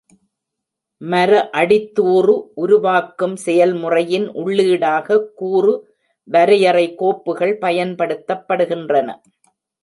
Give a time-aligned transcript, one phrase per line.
[1.01, 5.73] மர அடித்தூறு உருவாக்கும் செயல்முறையின் உள்ளீடாக கூறு
[6.27, 9.07] வரையறை கோப்புகள் பயன்படுத்தப்படுகின்றன.